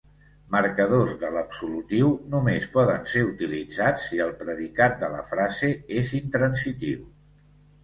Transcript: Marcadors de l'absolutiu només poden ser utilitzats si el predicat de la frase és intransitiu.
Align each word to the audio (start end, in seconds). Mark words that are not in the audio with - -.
Marcadors 0.53 1.11
de 1.23 1.29
l'absolutiu 1.35 2.09
només 2.31 2.65
poden 2.79 3.05
ser 3.13 3.23
utilitzats 3.27 4.07
si 4.13 4.23
el 4.27 4.33
predicat 4.41 4.99
de 5.05 5.13
la 5.19 5.23
frase 5.31 5.73
és 6.03 6.17
intransitiu. 6.25 7.09